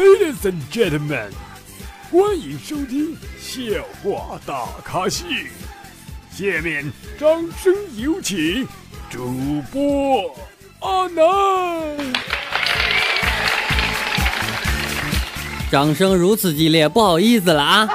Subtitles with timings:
[0.00, 1.28] Ladies and gentlemen，
[2.10, 3.62] 欢迎收听笑
[4.02, 5.26] 话大咖秀。
[6.32, 7.28] 下面掌
[7.62, 8.66] 声有请
[9.10, 10.34] 主播
[10.78, 12.14] 阿南。
[15.70, 17.86] 掌声如此激烈，不好意思了啊！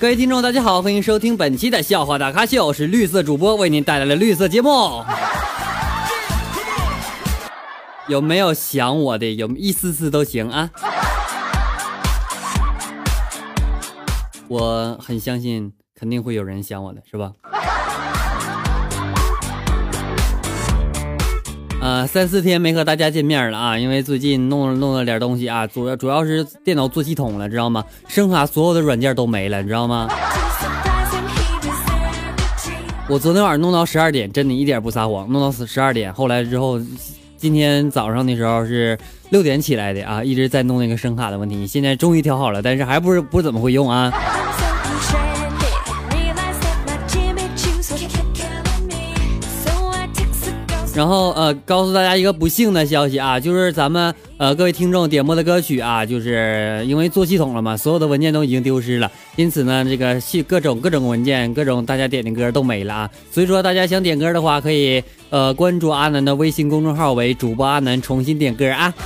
[0.00, 5.04] 各位听众，大家好，欢迎收听本期的笑话大咖秀，是绿色主播为您带来的绿色节目。
[8.06, 9.32] 有没有想我的？
[9.32, 10.70] 有一丝丝都行啊！
[14.46, 17.32] 我很相信，肯定会有人想我的，是吧？
[21.80, 27.82] 呃，三四天没和大家见面了啊，因为最近弄了弄了点东西啊，主要主要是电脑做系统了，知道吗？
[28.06, 30.10] 声卡所有的软件都没了，你知道吗？
[33.08, 36.78] 我昨天晚上弄到十二点，真的一点不撒谎，弄到十十二点，后来之后。
[37.44, 44.10] 今天早上的时候是六点起来的啊，一直在弄那个声卡的问题，现在终于调好了，但是还不是不怎么会用啊。
[50.94, 63.10] 然后呃，告诉大家一个不幸的消息啊，就是咱们呃各位听众点播的歌曲啊，就是因为做系统了嘛，所有的文件都已经丢失了，因此呢，这个系各种各种文件，各种大家点的歌都没了啊。
[63.32, 68.94] 所以说大家想点歌的话，可以呃关注阿南的微信公众号为主播阿南重新点歌啊。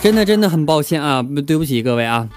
[0.00, 2.28] 真的真的很抱歉啊，对不起各位啊。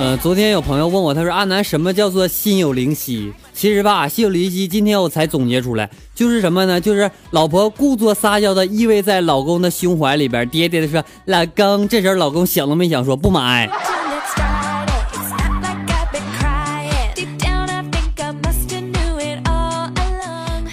[0.00, 3.30] 呃，昨天有朋友问我，他说阿南什么叫做心有灵犀？
[3.52, 6.80] 其实吧，心有灵犀，今天我才总结出来，就是什么呢？
[6.80, 13.70] 就是老婆故作撒娇的依偎在老公的胸怀里边，爹爹的说老公，这时候老公想都没想说不买。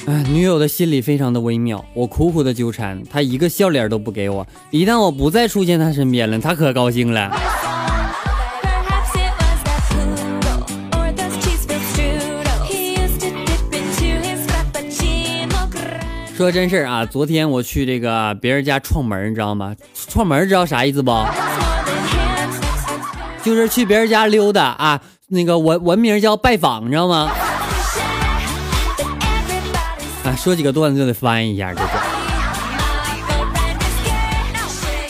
[0.06, 4.47] 哎，女友的心里非常的微妙，我苦苦的纠缠，她一个笑脸都不给我。
[4.72, 7.29] 一旦我不再出现她身边了，她可高兴了。
[16.38, 19.75] 说真事儿啊，昨天我去这个别人家串门，你知道吗？
[20.08, 21.12] 串门知道啥意思不？
[23.44, 27.31] 就是去别人家溜达啊，那个文文名叫拜访，你知道吗？
[30.26, 31.74] 啊，说几个段子就得翻译一下，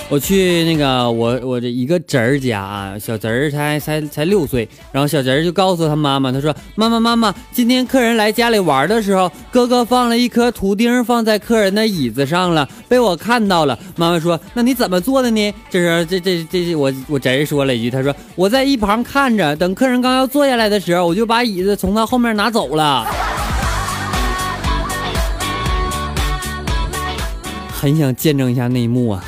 [0.10, 13.78] 我去那个我我这一个侄儿家啊，小侄儿才才才六岁，然后小侄儿就告诉他妈妈，他说妈妈妈妈，今天客人来家里玩的时候，哥哥放了一颗图钉放在客人的椅子上了，被我看到了。
[13.98, 15.54] 妈妈说那你怎么做的呢？
[15.70, 23.06] 这时候这这这我我侄儿说了一句，他说我在一旁看着，等客人刚要坐下来的时候，我就把椅子从他后面拿走了。
[27.74, 29.22] 很想见证一下那一幕啊。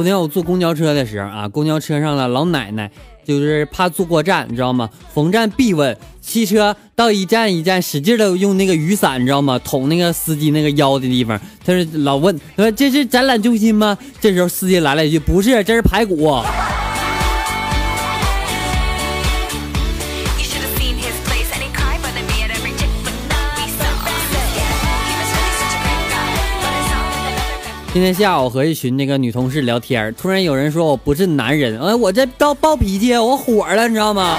[0.00, 2.90] 昨天我坐公交车的时候啊，公交车上的老奶奶
[3.22, 4.88] 就是怕坐过站，你知道吗？
[5.12, 9.60] 逢站必问，汽车到一站一站使劲的用那个雨伞，你知道吗？
[9.62, 13.98] 捅那个司机那个腰的地方，他是老问，说这是展览中心吗？
[14.22, 16.42] 这时候司机来了一句，不是，这是排骨。
[27.92, 34.38] 今天下午和一群那个女同事聊天，突然有人说我不是男人，哎，我这到暴脾气，我火了，你知道吗？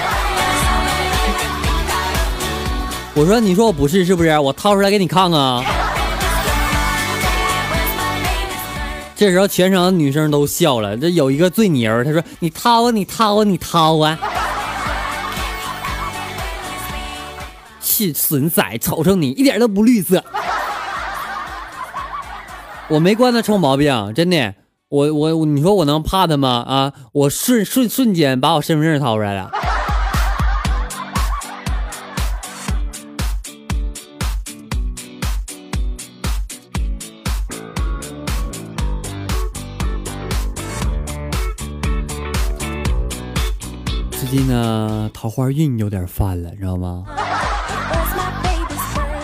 [3.14, 4.38] 我说，你说我不是是不是？
[4.38, 5.62] 我掏出来给你看看。
[9.14, 14.18] 这时候全场的女生都笑了，这有一个最牛，她说：“你掏啊，你掏啊，你掏啊！”
[17.82, 20.24] 气损仔，瞅瞅你，一点都不绿色。
[22.92, 24.54] 我没惯他臭毛病，真的，
[24.90, 26.62] 我我你说我能怕他吗？
[26.68, 29.50] 啊，我瞬瞬瞬间把我身份证掏出来了。
[44.10, 47.04] 最近呢，桃花运有点犯了，知道吗？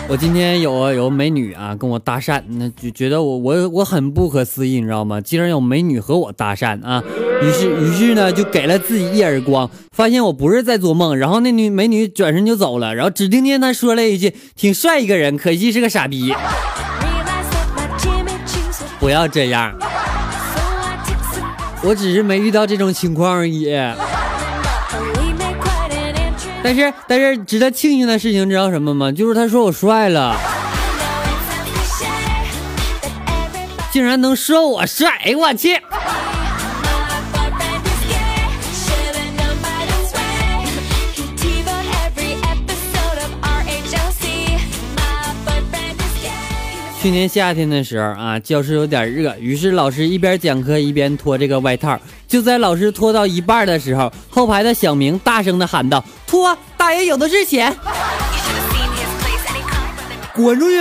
[0.09, 5.21] 我今天有有美女啊跟我搭讪，那就觉得我我我很不可思议，你知道吗？
[5.21, 7.03] 竟然有美女和我搭讪啊！
[7.43, 11.15] 于是于是呢就给了自己一耳光，发现我不是在做梦。
[11.15, 16.33] 然后那女美女转身就走了，然后只听见她说了一句：“挺帅一个人，可惜是个傻逼。”
[18.99, 19.77] 不要这样，
[21.83, 23.69] 我只是没遇到这种情况而已。
[26.61, 29.11] 但是但是值得庆幸的事情，知道什么吗？
[29.11, 30.37] 就是他说我帅了，
[33.91, 35.09] 竟然能说我帅！
[35.23, 35.79] 哎，我去！
[47.01, 51.97] 去年夏天的时候啊，教室有点热，于是老师一边讲课一边脱这个外套。
[52.29, 57.75] 就在老师拖到一半的时候，后排的小明大声的喊道：“拖，大爷有的是钱！”
[60.35, 60.77] 滚出去！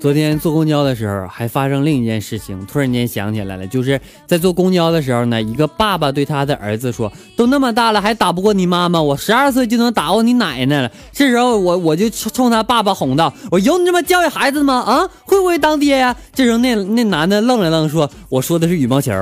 [0.00, 14.74] 昨天坐公交的时候，还发生另一件事情，突然间想起来了，就是在坐公交的时候呢，一个爸爸对他的儿子说：“都那么大了，还打不过你妈妈，我十二岁就能打过你奶奶了。”这时候我我就冲他爸爸哄道：“我有你这么教育孩子吗？
[14.74, 19.12] 啊，会不会当爹呀？”这时候那那男的愣了愣，说：“我说的是羽毛球。”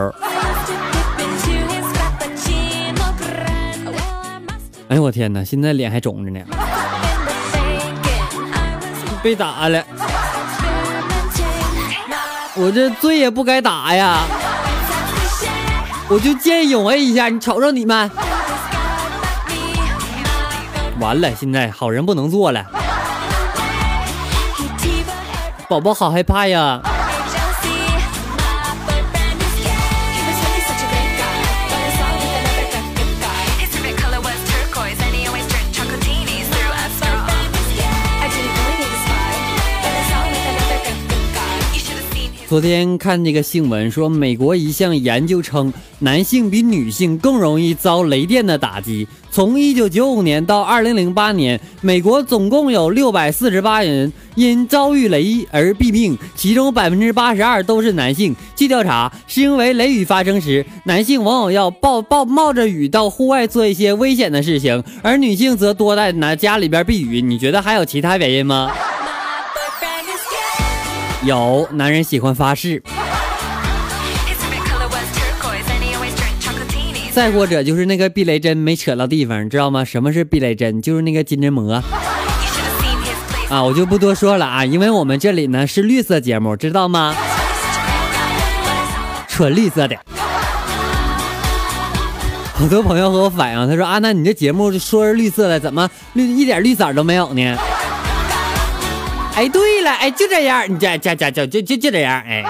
[4.89, 6.41] 哎呦我天哪，现在脸还肿着呢，
[9.23, 9.83] 被打了。
[12.55, 14.19] 我这罪也不该打呀，
[16.09, 18.11] 我就见义勇为一下，你瞅瞅你们，
[20.99, 22.65] 完了，现在好人不能做了，
[25.69, 26.81] 宝宝好害怕呀。
[42.49, 49.07] 昨天看那个新闻说，美国一项研究称，男性比女性更容易遭雷电的打击。
[49.31, 58.35] 从1995年到2008年，美国总共有648人因遭遇雷而毙命，其中82%都是男性。
[58.57, 67.21] 据调查，是因为雷雨发生时，男性往往要抱抱冒着雨到户外做一些危险的事情，而女性则多在男家里边避雨。
[67.21, 68.73] 你觉得还有其他原因吗？
[71.23, 72.83] 有男人喜欢发誓，
[77.11, 79.85] 再或者就是那个避雷针没扯到地方，知道吗？
[79.85, 80.81] 什么是避雷针？
[80.81, 81.83] 就是那个金针蘑
[83.51, 83.63] 啊！
[83.65, 87.15] 我就不多说了啊，因为我们这里呢是绿色节目，知道吗？
[89.27, 89.97] 纯绿色的。
[92.55, 97.57] 好多朋友和我反映，他说啊，那你这节目说是绿色的，怎么绿一点绿色都没有呢？
[99.39, 102.45] 哎，对了，哎，就这样，你这这这这就就就这样，哎。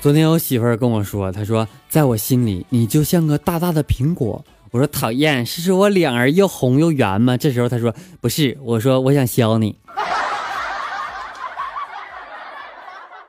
[0.00, 4.44] 昨天我媳妇儿跟我说，她说，在我心里，你就像个大大的苹果。
[4.70, 7.36] 我说讨厌，是说我脸儿又红又圆吗？
[7.36, 9.74] 这时候她说不是，我说我想削你。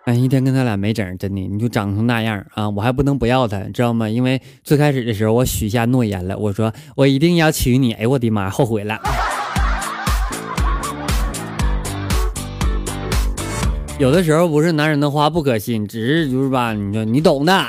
[0.05, 2.69] 哎，一天跟他俩没整，真的，你就长成那样啊！
[2.69, 4.09] 我还不能不要他，知道吗？
[4.09, 7.93] 因为最开始的时候我许下诺言了，我说我一定要娶你。
[7.93, 8.99] 哎，我的妈，后悔了。
[13.97, 17.65] 有的时候不是男人的话不可信，只是就是吧，你说你懂的。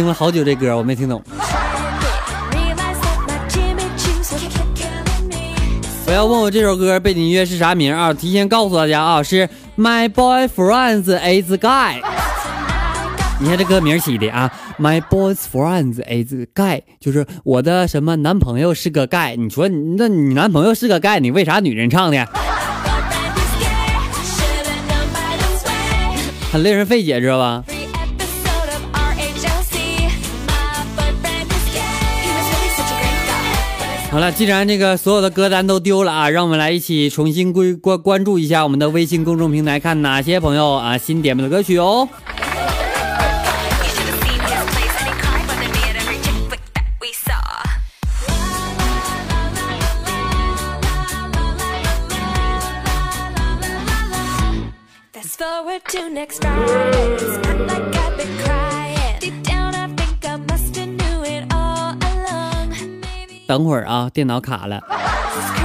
[0.00, 1.22] 听了好久这歌，我没听懂。
[6.06, 8.10] 不要问我这首歌背景音乐是啥名啊？
[8.14, 12.00] 提前告诉大家啊，是 My boyfriend is guy。
[13.40, 19.36] 你看这歌名起的啊，My boyfriend is guy，就是我的什么男朋友是个 guy。
[19.36, 22.26] 你说那你男朋友是个 guy，你为啥女人唱的？
[26.50, 27.62] 很令人费解，知道吧？
[34.10, 42.08] 好了，既然这个所有的歌单都丢了啊，让我们来一起重新归关关注一下我们的微信公众平台，看哪些朋友啊新点播的歌曲哦。
[55.90, 57.69] to next Friday.
[63.50, 64.80] 等会儿啊，电脑卡了。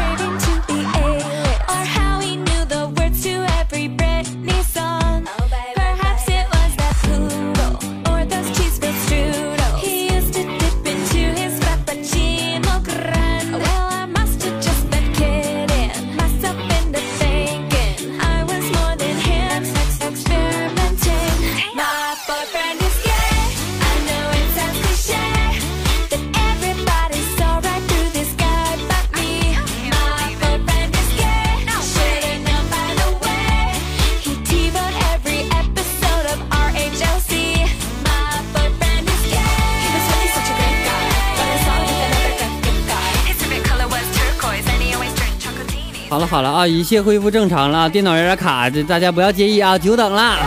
[46.15, 50.37] 好了好了啊，一切恢复正常了，电脑有点卡，这大家不要介意啊，久等了。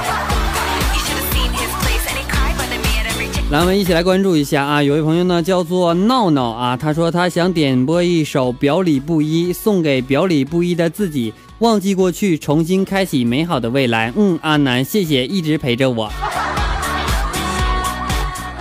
[3.51, 4.83] 来，我们一起来关注一下啊！
[4.83, 14.11] 有位朋友呢叫做闹闹啊，他说他想点播一首《表里不一》，送给表里不一的自己，忘记过去，重新开启美好的未来。
[14.17, 16.11] 嗯，阿南，谢谢一直陪着我，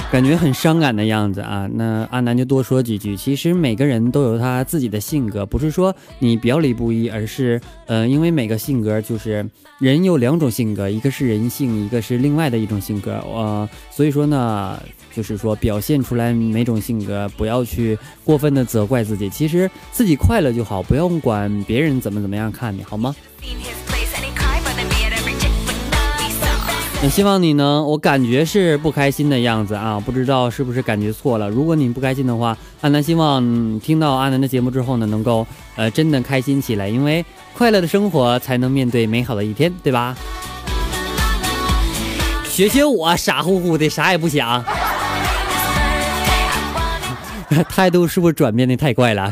[0.10, 1.70] 感觉很伤感的样子啊。
[1.74, 9.48] 那阿南就多说几句，其实每个人都有他自己的性格，不是说你表里不一，而是呃，因为每个性格就是
[9.80, 13.14] 人有两种性格，一个是人性，一个是另外的一种性格。
[13.26, 14.82] 呃，所以说呢，
[15.14, 23.14] 就是说表现出来每种性格，不要去过分的责怪自己，其实自己快乐就好，不用管别人怎么怎么样看你，好吗？
[27.00, 31.48] 那希望你呢，我感觉是不开心的样子啊，不知道是不是感觉错了。
[31.48, 37.24] 如果你不开心的话，阿南希望、听到阿南的节目之后呢，能够呃真的开心起来，因为
[37.54, 40.18] 快乐的生活才能面对美好的一天，对吧？
[42.50, 44.66] 学学我，傻乎乎的，啥也不想，
[47.70, 49.32] 态度是不是转变的太快了？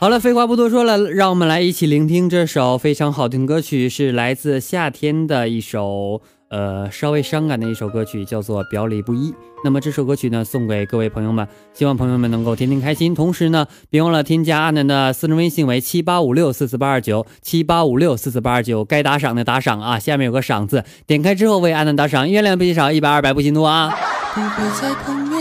[0.00, 9.32] 好了，废话不多说了，让我们来一起聆听这首非常好听歌曲，是来自夏天的一首呃稍微伤感的一首歌曲，叫做《表里不一》。
[9.64, 13.12] 那么这首歌曲呢，送给各位朋友们，希望朋友们能够天天开心。
[13.12, 23.92] 同时呢，别忘了添加阿南的私人微信为七八五六四四八二九七八五六四四八二九，该打赏的打赏啊，下面有个赏字，点开之后为阿南打赏，月亮不嫌少，一百二百不嫌多啊。
[24.32, 25.40] 不会再碰面，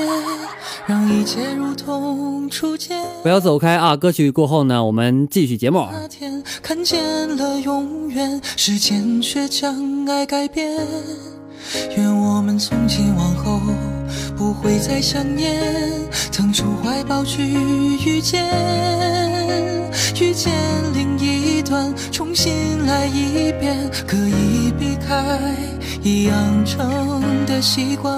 [0.87, 2.97] 让一切如同初见。
[3.21, 3.97] 不要走开啊！
[3.97, 5.85] 歌曲过后呢，我们继续节目。
[5.91, 7.03] 那天看见
[7.35, 10.79] 了永远，时间却将爱改变。
[11.97, 13.59] 愿我们从今往后
[14.37, 15.61] 不会再想念，
[16.31, 18.45] 腾出怀抱去遇见，
[20.21, 20.53] 遇见
[20.93, 22.53] 另一段，重新
[22.85, 25.53] 来一遍，可以避开
[26.01, 28.17] 已养成的习惯。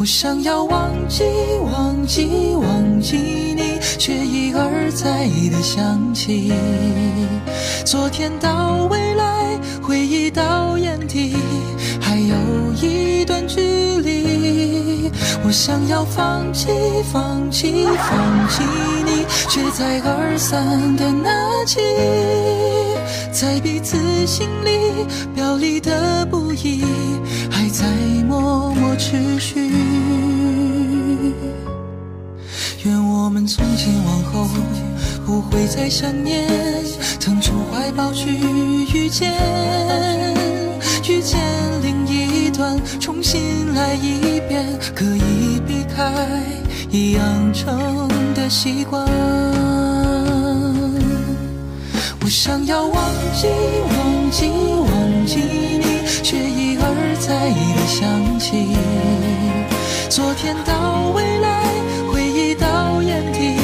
[0.00, 1.24] 我想要忘记，
[1.62, 6.50] 忘记，忘记你，却一而再的想起。
[7.84, 11.36] 昨天到未来，回忆到眼底，
[12.00, 12.34] 还有
[12.80, 13.60] 一段距
[14.00, 15.10] 离。
[15.44, 16.68] 我想要放弃，
[17.12, 18.62] 放弃，放弃
[19.04, 21.30] 你，却再而三的拿
[21.66, 21.78] 起，
[23.30, 25.04] 在彼此心里
[25.34, 26.86] 表里的不一，
[27.50, 27.84] 还在
[28.26, 29.72] 默默持续。
[32.84, 34.46] 愿我们从今往后
[35.24, 36.46] 不会再想念，
[37.18, 38.28] 腾出怀抱去
[38.92, 39.32] 遇见，
[41.08, 41.40] 遇见
[41.82, 46.12] 另一段，重新来一遍，可以避开
[46.90, 49.08] 已养成的习惯。
[52.22, 53.48] 我想要忘记，
[53.88, 55.40] 忘记，忘记
[55.82, 55.89] 你，
[56.22, 58.76] 却一而再的想起。
[60.08, 61.64] 昨天到未来，
[62.12, 63.56] 回忆到眼底，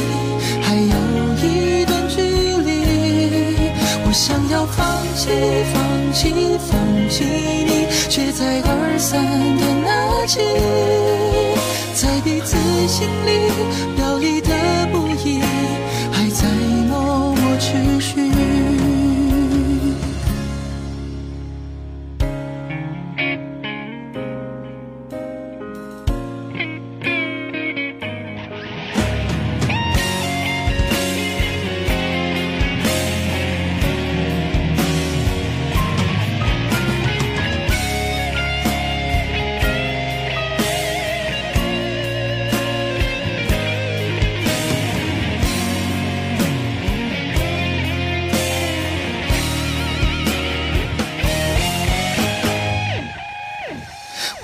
[0.63, 0.97] 还有
[1.43, 3.71] 一段距离。
[4.07, 5.29] 我想要放弃，
[5.73, 9.23] 放弃，放弃你，却再而三
[9.59, 10.41] 的拿起，
[11.95, 13.51] 在彼此心里
[13.97, 14.36] 表里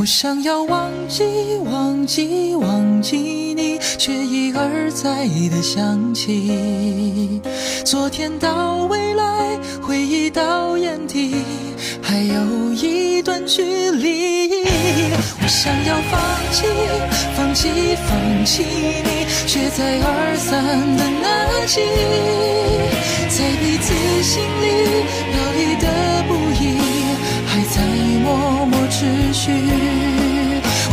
[0.02, 1.22] 我想要忘记，
[1.64, 3.16] 忘记，忘记
[3.54, 7.40] 你，却一而再的想起。
[7.84, 11.36] 昨天到未来，回忆到眼底，
[12.02, 14.64] 还有一段距离。
[15.40, 16.66] 我想要放弃，
[17.36, 17.68] 放弃，
[18.04, 20.64] 放弃你，却再而三
[20.96, 21.80] 的拿起，
[23.28, 25.06] 在彼此心里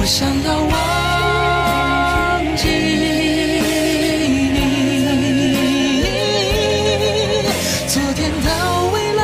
[0.10, 0.72] 想要忘
[2.58, 4.58] 记你，
[7.88, 8.50] 昨天到
[8.92, 9.22] 未来，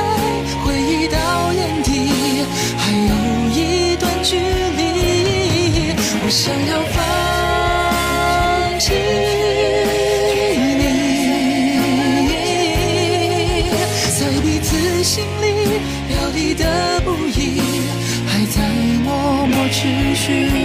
[0.64, 1.18] 回忆到
[1.54, 1.90] 眼底，
[2.78, 3.14] 还有
[3.50, 4.80] 一段距离。
[6.24, 6.96] 我想要放
[8.80, 8.94] 弃
[10.78, 10.84] 你，
[14.20, 15.44] 在彼此心里
[16.08, 16.64] 表里的
[17.04, 17.60] 不易，
[18.28, 18.62] 还在
[19.04, 20.65] 默默持续。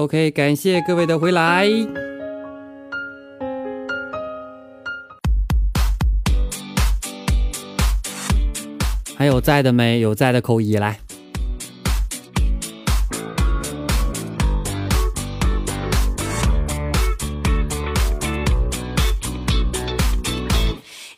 [0.00, 1.68] OK，感谢各位的回来。
[9.14, 10.00] 还有在的没？
[10.00, 10.98] 有在的扣一来。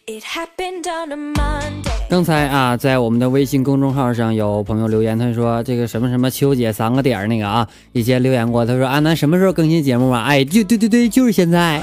[0.09, 1.92] It happened on a Monday.
[2.13, 10.23] 刚才啊，在我们的微信公众号上有朋友留言，他说这个什么什么秋姐三个点儿那个啊，以前留言过，他说阿南什么时候更新节目啊？
[10.25, 11.81] 哎，就对对对，就是现在。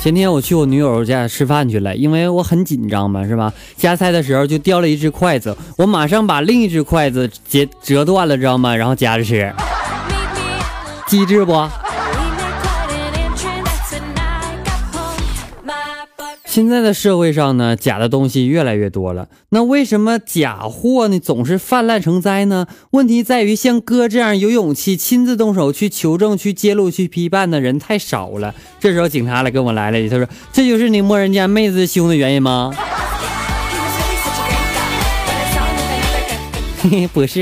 [0.00, 3.52] 前天我去我女友家吃饭去了，因为我很紧张嘛，是吧？
[3.76, 8.74] 夹菜的时候就掉了一只筷子，我马上把另一只筷子截折断了，知道吗？
[8.74, 9.52] 然后夹着吃，
[11.06, 11.68] 机智不？
[16.46, 19.26] 现在的社会上呢，假的东西越来越多了。
[19.48, 22.68] 那为什么假货呢总是泛滥成灾呢？
[22.92, 28.54] 问题在于像哥这样有勇气亲自动手去求证、去揭露、去批判的人太少了。
[28.78, 32.72] 这时候警察来跟我来了一句，他说：“这就是你摸人家妹子胸的原因吗
[36.84, 37.36] he was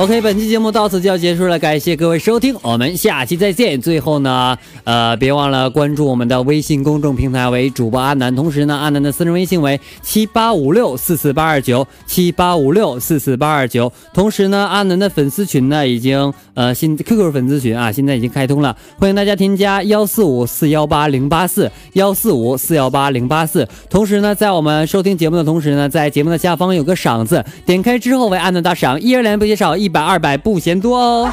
[0.00, 3.78] OK，本期节目到此就要结束了，感谢各位收听，我们下期再见。
[3.78, 13.92] 最后呢，呃，别忘了关注我们的微信公众平台为主播阿南，同时呢，阿南的私人微信为七八五六四四八二九七八五六四四八二九。
[14.14, 23.68] 同时呢，阿南的粉丝群呢已经呃新 QQ 粉丝群啊，现在已经开通了，欢迎大家添加幺四五四幺八零八四幺四五四幺八零八四。
[23.90, 31.30] 同时呢，在我们收听节目的同时呢，在节目的下方有个赏字，点开之后为阿南打赏，一二连不嫌少，一百二百不嫌多哦。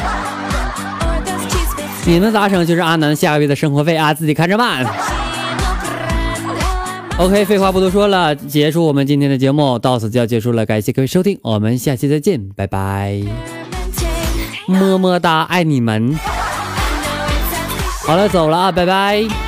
[2.05, 4.85] 你们咋整就是阿南下个月的生活费啊，自己看着办。
[7.17, 13.21] OK，废话不多说了，结束我们今天的节目，到此就要结束了，感谢各位收听，我们下期再见，拜拜，
[14.67, 16.17] 么么哒，爱你们。
[18.05, 19.46] 好了，走了啊，拜拜。